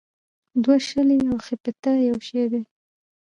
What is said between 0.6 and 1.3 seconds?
دوه شلې